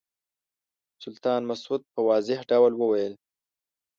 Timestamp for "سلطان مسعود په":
1.03-1.99